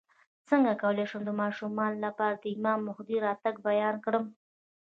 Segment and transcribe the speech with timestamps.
[0.49, 4.25] څنګه کولی شم د ماشومانو لپاره د امام مهدي راتګ بیان کړم